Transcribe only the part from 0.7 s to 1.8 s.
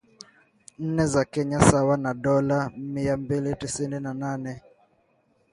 nne za Kenya